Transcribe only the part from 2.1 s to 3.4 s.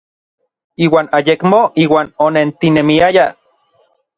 onentinemiayaj.